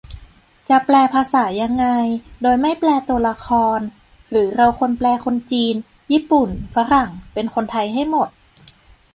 [0.69, 1.87] จะแปลภาษายังไง
[2.41, 3.79] โดยไม่แปลตัวละคร-
[4.29, 5.75] หรือเราควรแปลคนจีน
[6.11, 8.29] ญี่ปุ่น ฝรั่ง เป็นคนไทยให้หมด?